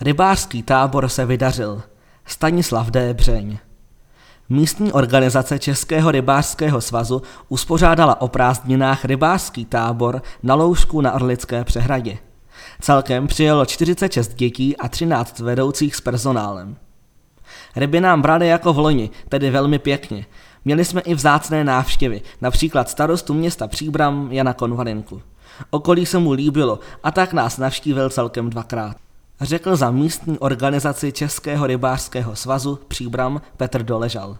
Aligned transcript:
Rybářský 0.00 0.62
tábor 0.62 1.08
se 1.08 1.26
vydařil. 1.26 1.82
Stanislav 2.26 2.86
D. 2.86 3.14
Břeň. 3.14 3.58
Místní 4.48 4.92
organizace 4.92 5.58
Českého 5.58 6.10
rybářského 6.10 6.80
svazu 6.80 7.22
uspořádala 7.48 8.20
o 8.20 8.28
prázdninách 8.28 9.04
rybářský 9.04 9.64
tábor 9.64 10.22
na 10.42 10.54
loužku 10.54 11.00
na 11.00 11.12
Orlické 11.12 11.64
přehradě. 11.64 12.18
Celkem 12.80 13.26
přijelo 13.26 13.66
46 13.66 14.34
dětí 14.34 14.76
a 14.76 14.88
13 14.88 15.38
vedoucích 15.38 15.96
s 15.96 16.00
personálem. 16.00 16.76
Ryby 17.76 18.00
nám 18.00 18.22
brali 18.22 18.48
jako 18.48 18.72
v 18.72 18.78
loni, 18.78 19.10
tedy 19.28 19.50
velmi 19.50 19.78
pěkně. 19.78 20.26
Měli 20.64 20.84
jsme 20.84 21.00
i 21.00 21.14
vzácné 21.14 21.64
návštěvy, 21.64 22.22
například 22.40 22.88
starostu 22.88 23.34
města 23.34 23.68
Příbram 23.68 24.32
Jana 24.32 24.52
Konvalinku. 24.52 25.22
Okolí 25.70 26.06
se 26.06 26.18
mu 26.18 26.32
líbilo 26.32 26.78
a 27.02 27.10
tak 27.10 27.32
nás 27.32 27.58
navštívil 27.58 28.10
celkem 28.10 28.50
dvakrát. 28.50 28.96
Řekl 29.40 29.76
za 29.76 29.90
místní 29.90 30.38
organizaci 30.38 31.12
Českého 31.12 31.66
rybářského 31.66 32.36
svazu 32.36 32.78
Příbram 32.88 33.40
Petr 33.56 33.82
Doležal. 33.82 34.38